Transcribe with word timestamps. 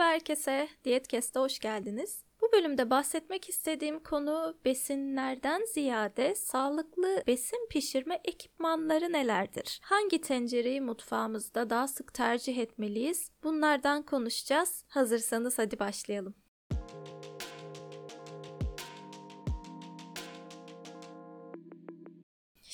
Merhaba 0.00 0.14
herkese, 0.14 0.68
Diyet 0.84 1.36
hoş 1.36 1.58
geldiniz. 1.58 2.24
Bu 2.40 2.52
bölümde 2.52 2.90
bahsetmek 2.90 3.48
istediğim 3.48 4.02
konu 4.02 4.54
besinlerden 4.64 5.62
ziyade 5.74 6.34
sağlıklı 6.34 7.22
besin 7.26 7.68
pişirme 7.70 8.20
ekipmanları 8.24 9.12
nelerdir? 9.12 9.80
Hangi 9.82 10.20
tencereyi 10.20 10.80
mutfağımızda 10.80 11.70
daha 11.70 11.88
sık 11.88 12.14
tercih 12.14 12.58
etmeliyiz? 12.58 13.30
Bunlardan 13.42 14.02
konuşacağız. 14.02 14.84
Hazırsanız 14.88 15.58
hadi 15.58 15.78
başlayalım. 15.78 16.34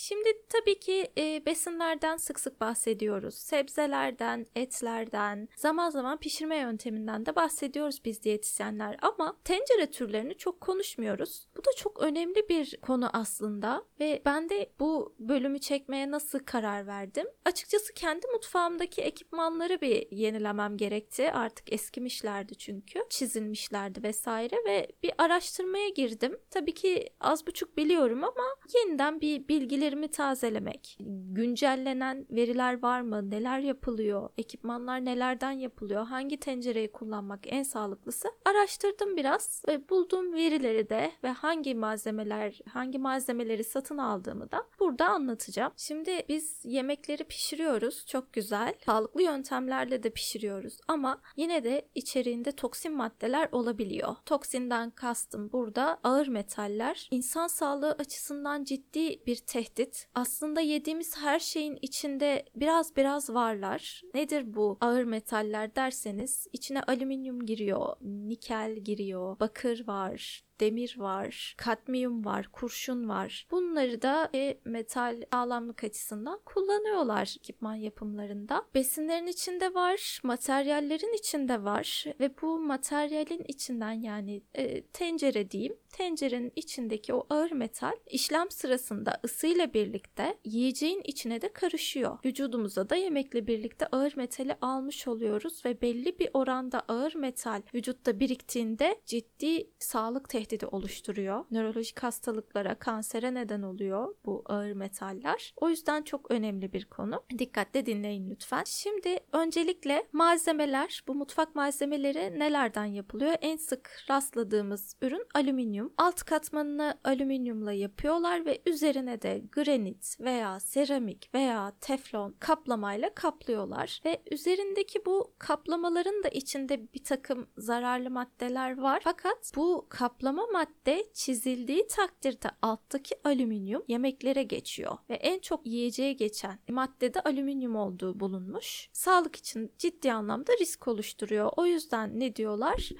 Şimdi 0.08 0.28
tabii 0.48 0.80
ki 0.80 1.12
e, 1.18 1.46
besinlerden 1.46 2.16
sık 2.16 2.40
sık 2.40 2.60
bahsediyoruz. 2.60 3.34
Sebzelerden, 3.34 4.46
etlerden, 4.54 5.48
zaman 5.56 5.90
zaman 5.90 6.18
pişirme 6.18 6.56
yönteminden 6.56 7.26
de 7.26 7.36
bahsediyoruz 7.36 8.04
biz 8.04 8.22
diyetisyenler 8.22 8.96
ama 9.02 9.36
tencere 9.44 9.90
türlerini 9.90 10.36
çok 10.36 10.60
konuşmuyoruz. 10.60 11.48
Bu 11.56 11.60
da 11.64 11.70
çok 11.76 12.02
önemli 12.02 12.48
bir 12.48 12.76
konu 12.82 13.10
aslında 13.12 13.84
ve 14.00 14.22
ben 14.24 14.48
de 14.48 14.70
bu 14.80 15.14
bölümü 15.18 15.58
çekmeye 15.58 16.10
nasıl 16.10 16.38
karar 16.38 16.86
verdim? 16.86 17.26
Açıkçası 17.44 17.94
kendi 17.94 18.26
mutfağımdaki 18.26 19.02
ekipmanları 19.02 19.80
bir 19.80 20.10
yenilemem 20.10 20.76
gerekti. 20.76 21.32
Artık 21.32 21.72
eskimişlerdi 21.72 22.54
çünkü. 22.54 23.00
Çizilmişlerdi 23.10 24.02
vesaire 24.02 24.56
ve 24.66 24.88
bir 25.02 25.12
araştırmaya 25.18 25.88
girdim. 25.88 26.38
Tabii 26.50 26.74
ki 26.74 27.10
az 27.20 27.46
buçuk 27.46 27.76
biliyorum 27.76 28.24
ama 28.24 28.44
yeniden 28.74 29.20
bir 29.20 29.48
bilgileri 29.48 29.95
bilgilerimi 29.96 30.08
tazelemek, 30.08 30.98
güncellenen 31.32 32.26
veriler 32.30 32.82
var 32.82 33.00
mı, 33.00 33.30
neler 33.30 33.58
yapılıyor, 33.58 34.30
ekipmanlar 34.38 35.04
nelerden 35.04 35.50
yapılıyor, 35.50 36.06
hangi 36.06 36.36
tencereyi 36.36 36.92
kullanmak 36.92 37.40
en 37.46 37.62
sağlıklısı? 37.62 38.28
Araştırdım 38.44 39.16
biraz 39.16 39.62
ve 39.68 39.88
bulduğum 39.88 40.32
verileri 40.32 40.88
de 40.88 41.12
ve 41.24 41.28
hangi 41.28 41.74
malzemeler, 41.74 42.60
hangi 42.68 42.98
malzemeleri 42.98 43.64
satın 43.64 43.98
aldığımı 43.98 44.50
da 44.50 44.64
burada 44.80 45.06
anlatacağım. 45.06 45.72
Şimdi 45.76 46.24
biz 46.28 46.60
yemekleri 46.64 47.24
pişiriyoruz, 47.24 48.06
çok 48.06 48.32
güzel. 48.32 48.74
Sağlıklı 48.86 49.22
yöntemlerle 49.22 50.02
de 50.02 50.10
pişiriyoruz. 50.10 50.78
Ama 50.88 51.20
yine 51.36 51.64
de 51.64 51.88
içeriğinde 51.94 52.52
toksin 52.52 52.92
maddeler 52.92 53.48
olabiliyor. 53.52 54.16
Toksinden 54.26 54.90
kastım 54.90 55.52
burada 55.52 55.98
ağır 56.02 56.28
metaller. 56.28 57.08
İnsan 57.10 57.46
sağlığı 57.46 57.92
açısından 57.92 58.64
ciddi 58.64 59.26
bir 59.26 59.36
tehdit 59.36 59.85
tehdit. 59.86 60.08
Aslında 60.14 60.60
yediğimiz 60.60 61.16
her 61.16 61.38
şeyin 61.38 61.78
içinde 61.82 62.44
biraz 62.56 62.96
biraz 62.96 63.30
varlar. 63.30 64.02
Nedir 64.14 64.54
bu 64.54 64.78
ağır 64.80 65.04
metaller 65.04 65.76
derseniz 65.76 66.46
içine 66.52 66.82
alüminyum 66.82 67.46
giriyor, 67.46 67.96
nikel 68.00 68.76
giriyor, 68.76 69.40
bakır 69.40 69.86
var, 69.86 70.44
demir 70.60 70.94
var, 70.98 71.54
kadmiyum 71.56 72.24
var, 72.24 72.48
kurşun 72.52 73.08
var. 73.08 73.46
Bunları 73.50 74.02
da 74.02 74.30
e, 74.34 74.58
metal 74.64 75.22
sağlamlık 75.32 75.84
açısından 75.84 76.40
kullanıyorlar 76.44 77.34
ekipman 77.38 77.74
yapımlarında. 77.74 78.66
Besinlerin 78.74 79.26
içinde 79.26 79.74
var, 79.74 80.20
materyallerin 80.22 81.18
içinde 81.18 81.64
var 81.64 82.04
ve 82.20 82.30
bu 82.42 82.58
materyalin 82.58 83.44
içinden 83.48 83.92
yani 83.92 84.42
e, 84.54 84.82
tencere 84.82 85.50
diyeyim, 85.50 85.76
tencerenin 85.92 86.52
içindeki 86.56 87.14
o 87.14 87.26
ağır 87.30 87.50
metal 87.50 87.96
işlem 88.06 88.50
sırasında 88.50 89.20
ısıyla 89.24 89.74
birlikte 89.74 90.38
yiyeceğin 90.44 91.02
içine 91.04 91.42
de 91.42 91.52
karışıyor. 91.52 92.18
Vücudumuza 92.24 92.90
da 92.90 92.96
yemekle 92.96 93.46
birlikte 93.46 93.86
ağır 93.86 94.16
metali 94.16 94.56
almış 94.60 95.08
oluyoruz 95.08 95.64
ve 95.64 95.80
belli 95.80 96.18
bir 96.18 96.30
oranda 96.34 96.80
ağır 96.88 97.14
metal 97.14 97.62
vücutta 97.74 98.20
biriktiğinde 98.20 99.00
ciddi 99.06 99.70
sağlık 99.78 100.28
tehdidi 100.28 100.45
tehdidi 100.46 100.66
oluşturuyor. 100.66 101.44
Nörolojik 101.50 102.02
hastalıklara, 102.02 102.74
kansere 102.74 103.34
neden 103.34 103.62
oluyor 103.62 104.14
bu 104.24 104.42
ağır 104.46 104.72
metaller. 104.72 105.54
O 105.56 105.68
yüzden 105.68 106.02
çok 106.02 106.30
önemli 106.30 106.72
bir 106.72 106.84
konu. 106.84 107.22
Dikkatle 107.38 107.86
dinleyin 107.86 108.30
lütfen. 108.30 108.64
Şimdi 108.66 109.18
öncelikle 109.32 110.06
malzemeler, 110.12 111.02
bu 111.08 111.14
mutfak 111.14 111.54
malzemeleri 111.54 112.38
nelerden 112.38 112.84
yapılıyor? 112.84 113.34
En 113.40 113.56
sık 113.56 113.90
rastladığımız 114.10 114.96
ürün 115.02 115.24
alüminyum. 115.34 115.92
Alt 115.98 116.22
katmanını 116.22 116.98
alüminyumla 117.04 117.72
yapıyorlar 117.72 118.46
ve 118.46 118.62
üzerine 118.66 119.22
de 119.22 119.42
granit 119.52 120.20
veya 120.20 120.60
seramik 120.60 121.34
veya 121.34 121.72
teflon 121.80 122.36
kaplamayla 122.38 123.14
kaplıyorlar 123.14 124.00
ve 124.04 124.22
üzerindeki 124.30 125.06
bu 125.06 125.34
kaplamaların 125.38 126.22
da 126.22 126.28
içinde 126.28 126.92
bir 126.94 127.04
takım 127.04 127.46
zararlı 127.58 128.10
maddeler 128.10 128.78
var. 128.78 129.00
Fakat 129.04 129.52
bu 129.56 129.86
kaplama 129.88 130.35
kaplama 130.36 130.58
madde 130.58 131.04
çizildiği 131.14 131.86
takdirde 131.86 132.48
alttaki 132.62 133.14
alüminyum 133.24 133.82
yemeklere 133.88 134.42
geçiyor 134.42 134.98
ve 135.10 135.14
en 135.14 135.38
çok 135.38 135.66
yiyeceğe 135.66 136.12
geçen 136.12 136.58
maddede 136.68 137.20
alüminyum 137.20 137.76
olduğu 137.76 138.20
bulunmuş. 138.20 138.88
Sağlık 138.92 139.36
için 139.36 139.72
ciddi 139.78 140.12
anlamda 140.12 140.52
risk 140.60 140.88
oluşturuyor. 140.88 141.50
O 141.56 141.66
yüzden 141.66 142.20
ne 142.20 142.36
diyorlar? 142.36 142.90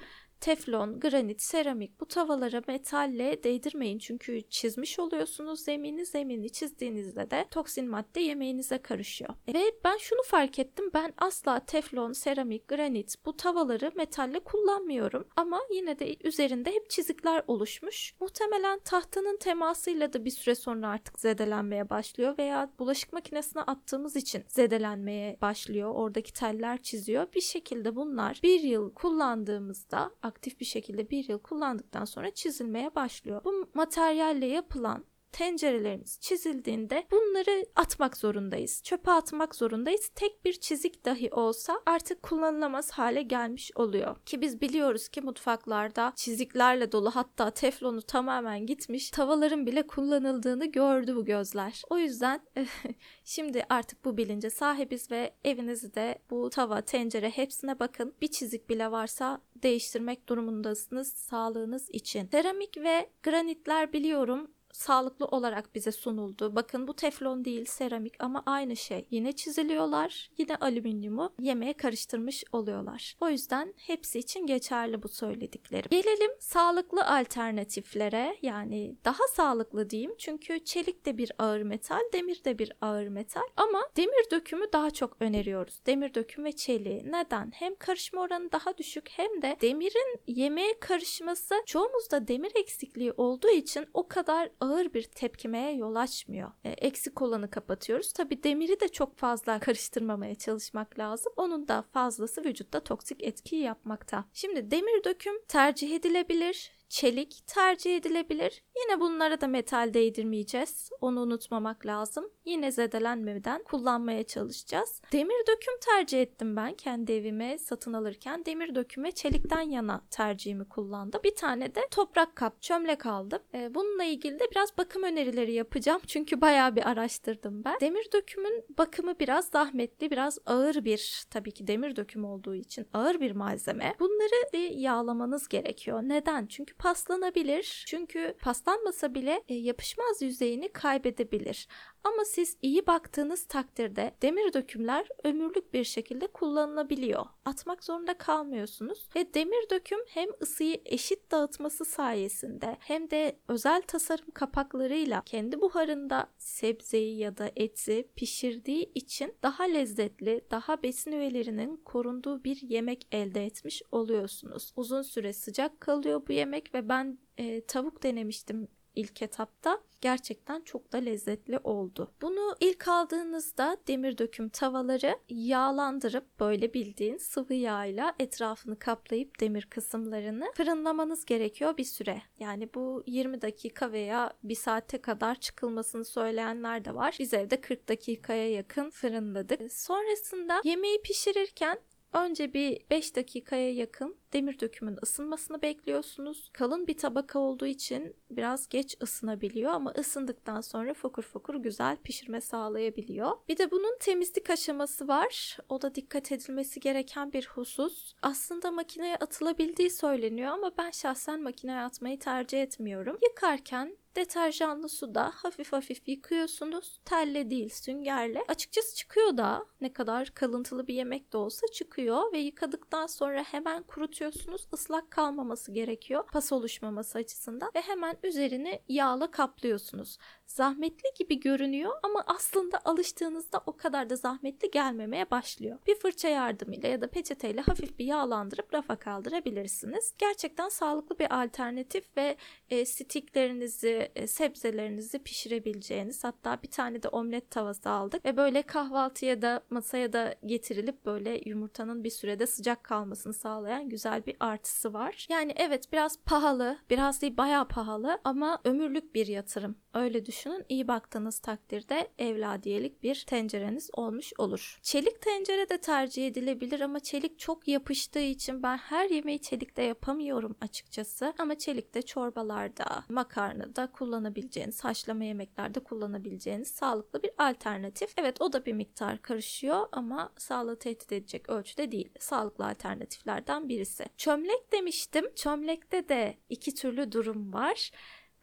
Teflon, 0.41 0.99
granit, 0.99 1.41
seramik 1.41 1.99
bu 1.99 2.05
tavalara 2.05 2.61
metalle 2.67 3.43
değdirmeyin 3.43 3.99
çünkü 3.99 4.41
çizmiş 4.49 4.99
oluyorsunuz 4.99 5.59
zemini. 5.59 6.05
Zemini 6.05 6.49
çizdiğinizde 6.49 7.31
de 7.31 7.45
toksin 7.51 7.89
madde 7.89 8.19
yemeğinize 8.19 8.77
karışıyor. 8.77 9.33
Ve 9.47 9.71
ben 9.83 9.97
şunu 9.97 10.23
fark 10.23 10.59
ettim. 10.59 10.91
Ben 10.93 11.13
asla 11.17 11.59
teflon, 11.59 12.11
seramik, 12.11 12.67
granit 12.67 13.15
bu 13.25 13.37
tavaları 13.37 13.91
metalle 13.95 14.39
kullanmıyorum. 14.39 15.27
Ama 15.35 15.59
yine 15.71 15.99
de 15.99 16.15
üzerinde 16.23 16.71
hep 16.71 16.89
çizikler 16.89 17.43
oluşmuş. 17.47 18.13
Muhtemelen 18.19 18.79
tahtanın 18.79 19.37
temasıyla 19.37 20.13
da 20.13 20.25
bir 20.25 20.31
süre 20.31 20.55
sonra 20.55 20.89
artık 20.89 21.19
zedelenmeye 21.19 21.89
başlıyor 21.89 22.37
veya 22.37 22.71
bulaşık 22.79 23.13
makinesine 23.13 23.61
attığımız 23.61 24.15
için 24.15 24.43
zedelenmeye 24.47 25.37
başlıyor. 25.41 25.91
Oradaki 25.95 26.33
teller 26.33 26.81
çiziyor. 26.83 27.27
Bir 27.35 27.41
şekilde 27.41 27.95
bunlar 27.95 28.39
bir 28.43 28.59
yıl 28.59 28.93
kullandığımızda 28.93 30.11
aktif 30.27 30.59
bir 30.59 30.65
şekilde 30.65 31.09
bir 31.09 31.29
yıl 31.29 31.39
kullandıktan 31.39 32.05
sonra 32.05 32.31
çizilmeye 32.31 32.95
başlıyor. 32.95 33.41
Bu 33.43 33.69
materyalle 33.73 34.45
yapılan 34.45 35.05
tencerelerimiz 35.31 36.19
çizildiğinde 36.21 37.07
bunları 37.11 37.65
atmak 37.75 38.17
zorundayız. 38.17 38.81
Çöpe 38.83 39.11
atmak 39.11 39.55
zorundayız. 39.55 40.09
Tek 40.15 40.45
bir 40.45 40.53
çizik 40.53 41.05
dahi 41.05 41.29
olsa 41.31 41.81
artık 41.85 42.23
kullanılamaz 42.23 42.91
hale 42.91 43.21
gelmiş 43.21 43.71
oluyor. 43.75 44.15
Ki 44.25 44.41
biz 44.41 44.61
biliyoruz 44.61 45.09
ki 45.09 45.21
mutfaklarda 45.21 46.13
çiziklerle 46.15 46.91
dolu 46.91 47.11
hatta 47.11 47.51
teflonu 47.51 48.01
tamamen 48.01 48.65
gitmiş 48.65 49.11
tavaların 49.11 49.65
bile 49.65 49.87
kullanıldığını 49.87 50.65
gördü 50.65 51.15
bu 51.15 51.25
gözler. 51.25 51.81
O 51.89 51.97
yüzden 51.97 52.41
şimdi 53.23 53.65
artık 53.69 54.05
bu 54.05 54.17
bilince 54.17 54.49
sahibiz 54.49 55.11
ve 55.11 55.33
evinizde 55.45 56.19
bu 56.29 56.49
tava, 56.49 56.81
tencere 56.81 57.29
hepsine 57.29 57.79
bakın. 57.79 58.13
Bir 58.21 58.27
çizik 58.27 58.69
bile 58.69 58.91
varsa 58.91 59.41
değiştirmek 59.55 60.29
durumundasınız 60.29 61.13
sağlığınız 61.13 61.89
için. 61.89 62.27
Seramik 62.31 62.77
ve 62.77 63.09
granitler 63.23 63.93
biliyorum 63.93 64.51
sağlıklı 64.71 65.25
olarak 65.25 65.75
bize 65.75 65.91
sunuldu. 65.91 66.55
Bakın 66.55 66.87
bu 66.87 66.95
teflon 66.95 67.45
değil 67.45 67.65
seramik 67.65 68.13
ama 68.19 68.43
aynı 68.45 68.75
şey. 68.75 69.07
Yine 69.11 69.31
çiziliyorlar. 69.31 70.29
Yine 70.37 70.55
alüminyumu 70.55 71.33
yemeğe 71.39 71.73
karıştırmış 71.73 72.43
oluyorlar. 72.51 73.15
O 73.21 73.29
yüzden 73.29 73.73
hepsi 73.77 74.19
için 74.19 74.47
geçerli 74.47 75.03
bu 75.03 75.07
söylediklerim. 75.07 75.89
Gelelim 75.89 76.31
sağlıklı 76.39 77.05
alternatiflere 77.05 78.37
yani 78.41 78.95
daha 79.05 79.27
sağlıklı 79.33 79.89
diyeyim. 79.89 80.15
Çünkü 80.17 80.65
çelik 80.65 81.05
de 81.05 81.17
bir 81.17 81.31
ağır 81.39 81.61
metal, 81.61 82.01
demir 82.13 82.43
de 82.43 82.59
bir 82.59 82.73
ağır 82.81 83.07
metal 83.07 83.47
ama 83.57 83.81
demir 83.97 84.31
dökümü 84.31 84.65
daha 84.73 84.91
çok 84.91 85.17
öneriyoruz. 85.19 85.79
Demir 85.85 86.13
döküm 86.13 86.45
ve 86.45 86.51
çeliği. 86.51 87.11
Neden? 87.11 87.51
Hem 87.53 87.75
karışma 87.75 88.21
oranı 88.21 88.51
daha 88.51 88.77
düşük 88.77 89.09
hem 89.09 89.41
de 89.41 89.57
demirin 89.61 90.19
yemeğe 90.27 90.79
karışması 90.79 91.55
çoğumuzda 91.65 92.27
demir 92.27 92.51
eksikliği 92.55 93.11
olduğu 93.17 93.49
için 93.49 93.85
o 93.93 94.07
kadar 94.07 94.49
ağır 94.67 94.93
bir 94.93 95.03
tepkimeye 95.03 95.75
yol 95.75 95.95
açmıyor. 95.95 96.51
E, 96.63 96.69
eksik 96.69 97.21
olanı 97.21 97.49
kapatıyoruz. 97.49 98.13
Tabi 98.13 98.43
demiri 98.43 98.79
de 98.79 98.87
çok 98.87 99.17
fazla 99.17 99.59
karıştırmamaya 99.67 100.35
çalışmak 100.35 100.99
lazım. 100.99 101.33
Onun 101.37 101.67
da 101.67 101.83
fazlası 101.93 102.43
vücutta 102.43 102.79
toksik 102.79 103.23
etki 103.23 103.55
yapmakta. 103.55 104.25
Şimdi 104.33 104.71
demir 104.71 105.03
döküm 105.03 105.33
tercih 105.47 105.95
edilebilir 105.95 106.76
çelik 106.89 107.47
tercih 107.47 107.97
edilebilir. 107.97 108.63
Yine 108.75 108.99
bunlara 108.99 109.41
da 109.41 109.47
metal 109.47 109.93
değdirmeyeceğiz. 109.93 110.89
Onu 111.01 111.21
unutmamak 111.21 111.85
lazım. 111.85 112.29
Yine 112.45 112.71
zedelenmeden 112.71 113.63
kullanmaya 113.63 114.23
çalışacağız. 114.23 115.01
Demir 115.11 115.47
döküm 115.47 115.73
tercih 115.81 116.21
ettim 116.21 116.55
ben 116.55 116.73
kendi 116.73 117.11
evime 117.11 117.57
satın 117.57 117.93
alırken. 117.93 118.45
Demir 118.45 118.75
döküme 118.75 119.11
çelikten 119.11 119.61
yana 119.61 120.01
tercihimi 120.11 120.69
kullandım. 120.69 121.21
Bir 121.23 121.35
tane 121.35 121.75
de 121.75 121.81
toprak 121.91 122.35
kap, 122.35 122.61
çömlek 122.61 123.05
aldım. 123.05 123.39
Ee, 123.53 123.75
bununla 123.75 124.03
ilgili 124.03 124.39
de 124.39 124.43
biraz 124.51 124.77
bakım 124.77 125.03
önerileri 125.03 125.53
yapacağım. 125.53 126.01
Çünkü 126.07 126.41
bayağı 126.41 126.75
bir 126.75 126.89
araştırdım 126.89 127.63
ben. 127.65 127.79
Demir 127.79 128.07
dökümün 128.13 128.65
bakımı 128.77 129.19
biraz 129.19 129.45
zahmetli, 129.45 130.11
biraz 130.11 130.39
ağır 130.45 130.85
bir 130.85 131.25
tabii 131.29 131.51
ki 131.51 131.67
demir 131.67 131.95
döküm 131.95 132.25
olduğu 132.25 132.55
için 132.55 132.87
ağır 132.93 133.19
bir 133.19 133.31
malzeme. 133.31 133.95
Bunları 133.99 134.57
yağlamanız 134.73 135.47
gerekiyor. 135.47 136.01
Neden? 136.03 136.45
Çünkü 136.45 136.76
paslanabilir. 136.79 137.83
Çünkü 137.87 138.35
paslanmasa 138.41 139.13
bile 139.13 139.43
e, 139.47 139.55
yapışmaz 139.55 140.21
yüzeyini 140.21 140.69
kaybedebilir. 140.69 141.67
Ama 142.03 142.25
siz 142.25 142.57
iyi 142.61 142.87
baktığınız 142.87 143.45
takdirde 143.45 144.15
demir 144.21 144.53
dökümler 144.53 145.07
ömürlük 145.23 145.73
bir 145.73 145.83
şekilde 145.83 146.27
kullanılabiliyor. 146.27 147.25
Atmak 147.45 147.83
zorunda 147.83 148.17
kalmıyorsunuz 148.17 149.09
ve 149.15 149.33
demir 149.33 149.69
döküm 149.69 149.99
hem 150.07 150.29
ısıyı 150.41 150.81
eşit 150.85 151.31
dağıtması 151.31 151.85
sayesinde 151.85 152.77
hem 152.79 153.09
de 153.09 153.39
özel 153.47 153.81
tasarım 153.81 154.31
kapaklarıyla 154.31 155.21
kendi 155.25 155.61
buharında 155.61 156.27
sebzeyi 156.37 157.17
ya 157.17 157.37
da 157.37 157.51
eti 157.55 158.09
pişirdiği 158.15 158.91
için 158.95 159.35
daha 159.43 159.63
lezzetli, 159.63 160.41
daha 160.51 160.83
besin 160.83 161.11
öğelerinin 161.11 161.77
korunduğu 161.77 162.43
bir 162.43 162.61
yemek 162.61 163.07
elde 163.11 163.45
etmiş 163.45 163.81
oluyorsunuz. 163.91 164.73
Uzun 164.75 165.01
süre 165.01 165.33
sıcak 165.33 165.81
kalıyor 165.81 166.21
bu 166.27 166.33
yemek 166.33 166.66
ve 166.73 166.89
ben 166.89 167.17
e, 167.37 167.65
tavuk 167.65 168.03
denemiştim 168.03 168.67
ilk 168.97 169.21
etapta 169.21 169.81
gerçekten 170.01 170.61
çok 170.61 170.93
da 170.93 170.97
lezzetli 170.97 171.57
oldu. 171.57 172.11
Bunu 172.21 172.55
ilk 172.59 172.87
aldığınızda 172.87 173.77
demir 173.87 174.17
döküm 174.17 174.49
tavaları 174.49 175.19
yağlandırıp 175.29 176.39
böyle 176.39 176.73
bildiğin 176.73 177.17
sıvı 177.17 177.53
yağıyla 177.53 178.15
etrafını 178.19 178.79
kaplayıp 178.79 179.39
demir 179.39 179.67
kısımlarını 179.69 180.51
fırınlamanız 180.55 181.25
gerekiyor 181.25 181.77
bir 181.77 181.83
süre. 181.83 182.21
Yani 182.39 182.69
bu 182.73 183.03
20 183.07 183.41
dakika 183.41 183.91
veya 183.91 184.33
1 184.43 184.55
saate 184.55 185.01
kadar 185.01 185.35
çıkılmasını 185.35 186.05
söyleyenler 186.05 186.85
de 186.85 186.95
var. 186.95 187.15
Biz 187.19 187.33
evde 187.33 187.61
40 187.61 187.89
dakikaya 187.89 188.51
yakın 188.51 188.89
fırınladık. 188.89 189.71
Sonrasında 189.71 190.61
yemeği 190.63 191.01
pişirirken 191.01 191.79
Önce 192.13 192.53
bir 192.53 192.81
5 192.89 193.15
dakikaya 193.15 193.73
yakın 193.73 194.17
demir 194.33 194.59
dökümün 194.59 194.97
ısınmasını 195.03 195.61
bekliyorsunuz. 195.61 196.49
Kalın 196.53 196.87
bir 196.87 196.97
tabaka 196.97 197.39
olduğu 197.39 197.65
için 197.65 198.15
biraz 198.29 198.67
geç 198.67 198.97
ısınabiliyor 199.03 199.71
ama 199.71 199.93
ısındıktan 199.97 200.61
sonra 200.61 200.93
fokur 200.93 201.23
fokur 201.23 201.55
güzel 201.55 201.97
pişirme 201.97 202.41
sağlayabiliyor. 202.41 203.31
Bir 203.49 203.57
de 203.57 203.71
bunun 203.71 203.97
temizlik 203.99 204.49
aşaması 204.49 205.07
var. 205.07 205.57
O 205.69 205.81
da 205.81 205.95
dikkat 205.95 206.31
edilmesi 206.31 206.79
gereken 206.79 207.33
bir 207.33 207.45
husus. 207.45 208.13
Aslında 208.21 208.71
makineye 208.71 209.15
atılabildiği 209.15 209.89
söyleniyor 209.89 210.51
ama 210.51 210.71
ben 210.77 210.91
şahsen 210.91 211.41
makineye 211.41 211.79
atmayı 211.79 212.19
tercih 212.19 212.61
etmiyorum. 212.61 213.17
Yıkarken 213.23 213.97
deterjanlı 214.17 214.89
suda 214.89 215.31
hafif 215.35 215.73
hafif 215.73 216.07
yıkıyorsunuz. 216.07 216.99
Telle 217.05 217.49
değil 217.49 217.69
süngerle. 217.69 218.43
Açıkçası 218.47 218.95
çıkıyor 218.95 219.37
da 219.37 219.65
ne 219.81 219.93
kadar 219.93 220.27
kalıntılı 220.27 220.87
bir 220.87 220.93
yemek 220.93 221.33
de 221.33 221.37
olsa 221.37 221.67
çıkıyor 221.73 222.33
ve 222.33 222.39
yıkadıktan 222.39 223.07
sonra 223.07 223.43
hemen 223.43 223.83
kurutuyorsunuz. 223.83 224.26
Islak 224.73 225.11
kalmaması 225.11 225.71
gerekiyor 225.71 226.23
pas 226.31 226.51
oluşmaması 226.51 227.17
açısından 227.17 227.71
ve 227.75 227.81
hemen 227.81 228.17
üzerini 228.23 228.81
yağla 228.89 229.31
kaplıyorsunuz. 229.31 230.17
Zahmetli 230.45 231.09
gibi 231.19 231.39
görünüyor 231.39 231.91
ama 232.03 232.23
aslında 232.27 232.79
alıştığınızda 232.85 233.63
o 233.65 233.77
kadar 233.77 234.09
da 234.09 234.15
zahmetli 234.15 234.71
gelmemeye 234.71 235.31
başlıyor. 235.31 235.79
Bir 235.87 235.95
fırça 235.95 236.27
yardımıyla 236.27 236.89
ya 236.89 237.01
da 237.01 237.07
peçeteyle 237.07 237.61
hafif 237.61 237.99
bir 237.99 238.05
yağlandırıp 238.05 238.73
rafa 238.73 238.95
kaldırabilirsiniz. 238.95 240.13
Gerçekten 240.17 240.69
sağlıklı 240.69 241.19
bir 241.19 241.43
alternatif 241.43 242.17
ve 242.17 242.37
e, 242.69 242.85
stiklerinizi, 242.85 244.11
e, 244.15 244.27
sebzelerinizi 244.27 245.19
pişirebileceğiniz 245.19 246.23
hatta 246.23 246.63
bir 246.63 246.71
tane 246.71 247.03
de 247.03 247.07
omlet 247.09 247.51
tavası 247.51 247.89
aldık 247.89 248.25
ve 248.25 248.37
böyle 248.37 248.61
kahvaltıya 248.61 249.41
da 249.41 249.61
masaya 249.69 250.13
da 250.13 250.35
getirilip 250.45 251.05
böyle 251.05 251.41
yumurtanın 251.45 252.03
bir 252.03 252.09
sürede 252.09 252.47
sıcak 252.47 252.83
kalmasını 252.83 253.33
sağlayan 253.33 253.89
güzel 253.89 254.06
bir 254.25 254.35
artısı 254.39 254.93
var. 254.93 255.27
Yani 255.29 255.53
evet 255.55 255.93
biraz 255.93 256.19
pahalı, 256.25 256.77
biraz 256.89 257.21
değil 257.21 257.37
bayağı 257.37 257.67
pahalı 257.67 258.19
ama 258.23 258.59
ömürlük 258.63 259.15
bir 259.15 259.27
yatırım. 259.27 259.75
Öyle 259.93 260.25
düşünün. 260.25 260.65
İyi 260.69 260.87
baktığınız 260.87 261.39
takdirde 261.39 262.07
evladiyelik 262.17 263.03
bir 263.03 263.23
tencereniz 263.27 263.89
olmuş 263.93 264.33
olur. 264.37 264.79
Çelik 264.83 265.21
tencere 265.21 265.69
de 265.69 265.77
tercih 265.77 266.27
edilebilir 266.27 266.79
ama 266.79 266.99
çelik 266.99 267.39
çok 267.39 267.67
yapıştığı 267.67 268.19
için 268.19 268.63
ben 268.63 268.77
her 268.77 269.09
yemeği 269.09 269.41
çelikte 269.41 269.83
yapamıyorum 269.83 270.55
açıkçası. 270.61 271.33
Ama 271.37 271.57
çelikte 271.57 272.01
çorbalarda, 272.01 273.03
makarnada 273.09 273.91
kullanabileceğiniz, 273.91 274.83
haşlama 274.83 275.23
yemeklerde 275.23 275.79
kullanabileceğiniz 275.79 276.67
sağlıklı 276.67 277.23
bir 277.23 277.31
alternatif. 277.37 278.13
Evet 278.17 278.41
o 278.41 278.53
da 278.53 278.65
bir 278.65 278.73
miktar 278.73 279.21
karışıyor 279.21 279.87
ama 279.91 280.29
sağlığı 280.37 280.79
tehdit 280.79 281.11
edecek 281.11 281.49
ölçüde 281.49 281.91
değil. 281.91 282.09
Sağlıklı 282.19 282.65
alternatiflerden 282.65 283.69
birisi. 283.69 283.96
Çömlek 284.17 284.71
demiştim. 284.71 285.35
Çömlekte 285.35 286.09
de 286.09 286.37
iki 286.49 286.75
türlü 286.75 287.11
durum 287.11 287.53
var. 287.53 287.91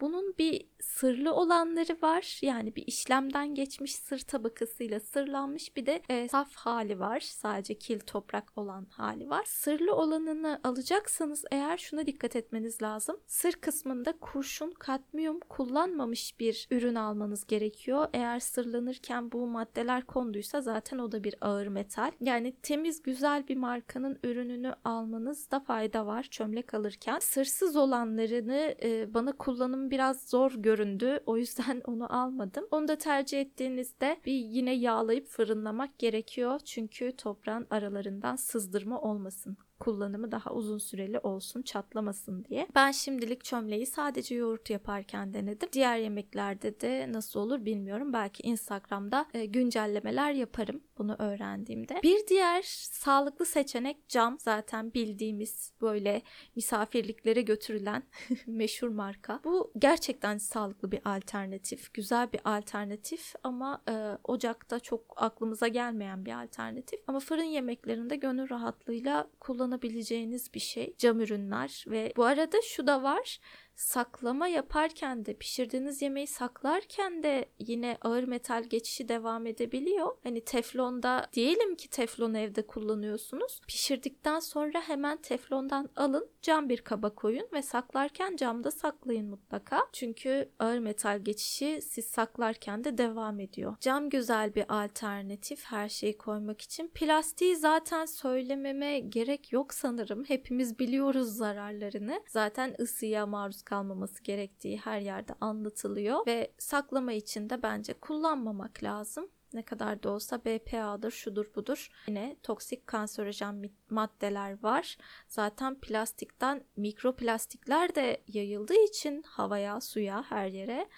Bunun 0.00 0.35
bir 0.38 0.67
sırlı 0.81 1.35
olanları 1.35 1.96
var. 2.02 2.38
Yani 2.43 2.76
bir 2.76 2.87
işlemden 2.87 3.55
geçmiş 3.55 3.94
sır 3.96 4.19
tabakasıyla 4.19 5.00
sırlanmış 5.00 5.76
bir 5.76 5.87
de 5.87 6.02
e, 6.08 6.29
saf 6.29 6.55
hali 6.55 7.00
var. 7.00 7.20
Sadece 7.20 7.75
kil 7.75 8.00
toprak 8.00 8.58
olan 8.58 8.87
hali 8.91 9.31
var. 9.31 9.44
Sırlı 9.46 9.94
olanını 9.94 10.61
alacaksanız 10.64 11.44
eğer 11.50 11.76
şuna 11.76 12.06
dikkat 12.06 12.37
etmeniz 12.37 12.82
lazım. 12.82 13.17
Sır 13.26 13.52
kısmında 13.52 14.12
kurşun, 14.12 14.70
kadmiyum 14.70 15.41
kullanmamış 15.41 16.41
bir 16.41 16.69
ürün 16.70 16.94
almanız 16.94 17.46
gerekiyor. 17.46 18.08
Eğer 18.12 18.41
sırlanırken 18.41 19.32
bu 19.32 19.46
maddeler 19.46 20.06
konduysa 20.06 20.61
zaten 20.61 20.99
o 20.99 21.12
da 21.12 21.25
bir 21.25 21.35
ağır 21.41 21.67
metal. 21.67 22.12
Yani 22.20 22.56
temiz 22.62 23.02
güzel 23.02 23.49
bir 23.49 23.56
markanın 23.56 24.19
ürününü 24.23 24.75
almanızda 24.85 25.61
fayda 25.61 26.06
var 26.06 26.23
çömlek 26.23 26.75
alırken. 26.75 27.19
Sırsız 27.19 27.76
olanlarını 27.76 28.75
e, 28.82 29.14
bana 29.14 29.32
kullanım 29.32 29.83
biraz 29.90 30.28
zor 30.28 30.52
göründü. 30.52 31.20
O 31.26 31.36
yüzden 31.36 31.82
onu 31.86 32.16
almadım. 32.16 32.66
Onu 32.70 32.88
da 32.88 32.96
tercih 32.98 33.40
ettiğinizde 33.40 34.20
bir 34.26 34.32
yine 34.32 34.75
yağlayıp 34.75 35.26
fırınlamak 35.26 35.98
gerekiyor. 35.98 36.60
Çünkü 36.64 37.16
toprağın 37.16 37.66
aralarından 37.70 38.36
sızdırma 38.36 39.00
olmasın 39.00 39.56
kullanımı 39.81 40.32
daha 40.32 40.53
uzun 40.53 40.79
süreli 40.79 41.19
olsun, 41.19 41.62
çatlamasın 41.62 42.44
diye. 42.44 42.69
Ben 42.75 42.91
şimdilik 42.91 43.44
çömleği 43.44 43.87
sadece 43.87 44.35
yoğurt 44.35 44.71
yaparken 44.71 45.35
denedim. 45.35 45.69
Diğer 45.73 45.97
yemeklerde 45.97 46.81
de 46.81 47.12
nasıl 47.12 47.41
olur 47.41 47.65
bilmiyorum. 47.65 48.12
Belki 48.12 48.43
Instagram'da 48.43 49.26
e, 49.35 49.44
güncellemeler 49.44 50.32
yaparım 50.32 50.82
bunu 50.99 51.17
öğrendiğimde. 51.19 52.00
Bir 52.03 52.26
diğer 52.26 52.62
sağlıklı 52.93 53.47
seçenek 53.47 54.09
cam. 54.09 54.38
Zaten 54.41 54.94
bildiğimiz 54.94 55.73
böyle 55.81 56.23
misafirliklere 56.56 57.43
götürülen 57.43 58.03
meşhur 58.46 58.89
marka. 58.89 59.41
Bu 59.44 59.72
gerçekten 59.79 60.39
sağlıklı 60.39 60.93
bir 60.93 61.01
alternatif, 61.05 61.94
güzel 61.94 62.32
bir 62.32 62.41
alternatif 62.44 63.34
ama 63.43 63.82
e, 63.89 64.19
ocakta 64.25 64.81
çok 64.81 65.01
aklımıza 65.17 65.69
gelmeyen 65.69 66.25
bir 66.25 66.43
alternatif. 66.43 67.01
Ama 67.06 67.20
fırın 67.20 67.43
yemeklerinde 67.43 68.17
gönül 68.17 68.51
rahatlığıyla 68.51 69.29
kullanabileceğiniz 69.65 70.55
bir 70.55 70.61
şey. 70.61 70.94
Cam 70.99 71.21
ürünler 71.21 71.85
ve 71.87 72.13
bu 72.17 72.25
arada 72.25 72.56
şu 72.63 72.87
da 72.87 73.03
var 73.03 73.39
saklama 73.74 74.48
yaparken 74.48 75.26
de 75.26 75.34
pişirdiğiniz 75.34 76.02
yemeği 76.02 76.26
saklarken 76.26 77.22
de 77.22 77.44
yine 77.58 77.98
ağır 78.02 78.24
metal 78.24 78.64
geçişi 78.64 79.08
devam 79.08 79.46
edebiliyor. 79.46 80.16
Hani 80.22 80.40
teflonda 80.44 81.26
diyelim 81.32 81.74
ki 81.74 81.90
teflon 81.90 82.34
evde 82.34 82.66
kullanıyorsunuz. 82.66 83.60
Pişirdikten 83.69 84.40
sonra 84.40 84.81
hemen 84.81 85.16
teflondan 85.16 85.88
alın 85.96 86.28
cam 86.43 86.69
bir 86.69 86.78
kaba 86.78 87.10
koyun 87.10 87.48
ve 87.52 87.62
saklarken 87.62 88.36
camda 88.36 88.70
saklayın 88.70 89.31
mutlaka. 89.31 89.86
Çünkü 89.93 90.48
ağır 90.58 90.78
metal 90.78 91.20
geçişi 91.20 91.81
siz 91.82 92.04
saklarken 92.04 92.84
de 92.84 92.98
devam 92.98 93.40
ediyor. 93.40 93.76
Cam 93.81 94.10
güzel 94.10 94.54
bir 94.54 94.64
alternatif 94.69 95.64
her 95.64 95.88
şeyi 95.88 96.19
koymak 96.19 96.60
için. 96.60 96.88
Plastiği 96.88 97.56
zaten 97.56 98.04
söylememe 98.04 99.00
gerek 99.00 99.52
yok 99.52 99.74
sanırım. 99.74 100.24
Hepimiz 100.24 100.78
biliyoruz 100.78 101.36
zararlarını. 101.36 102.20
Zaten 102.28 102.74
ısıya 102.81 103.26
maruz 103.26 103.64
kalmaması 103.65 104.23
gerektiği 104.23 104.79
her 104.79 105.01
yerde 105.01 105.33
anlatılıyor 105.41 106.27
ve 106.27 106.53
saklama 106.59 107.13
için 107.13 107.51
de 107.51 107.63
bence 107.63 107.93
kullanmamak 107.93 108.83
lazım. 108.83 109.29
Ne 109.53 109.63
kadar 109.63 110.03
da 110.03 110.11
olsa 110.11 110.44
BPA'dır, 110.44 111.11
şudur 111.11 111.55
budur. 111.55 111.91
Yine 112.09 112.37
toksik 112.43 112.87
kanserojen 112.87 113.71
maddeler 113.91 114.63
var. 114.63 114.99
Zaten 115.29 115.81
plastikten 115.81 116.65
mikroplastikler 116.77 117.94
de 117.94 118.23
yayıldığı 118.29 118.85
için 118.85 119.23
havaya, 119.23 119.81
suya, 119.81 120.23
her 120.23 120.47
yere 120.47 120.89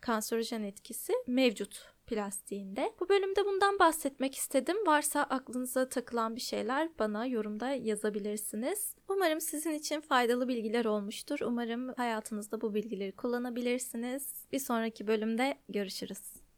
kanserojen 0.00 0.62
etkisi 0.62 1.12
mevcut 1.26 1.92
plastiğinde. 2.06 2.92
Bu 3.00 3.08
bölümde 3.08 3.44
bundan 3.46 3.78
bahsetmek 3.78 4.34
istedim. 4.34 4.76
Varsa 4.86 5.22
aklınıza 5.22 5.88
takılan 5.88 6.36
bir 6.36 6.40
şeyler 6.40 6.88
bana 6.98 7.26
yorumda 7.26 7.70
yazabilirsiniz. 7.70 8.94
Umarım 9.08 9.40
sizin 9.40 9.72
için 9.72 10.00
faydalı 10.00 10.48
bilgiler 10.48 10.84
olmuştur. 10.84 11.38
Umarım 11.42 11.94
hayatınızda 11.96 12.60
bu 12.60 12.74
bilgileri 12.74 13.12
kullanabilirsiniz. 13.12 14.46
Bir 14.52 14.58
sonraki 14.58 15.06
bölümde 15.06 15.58
görüşürüz. 15.68 16.41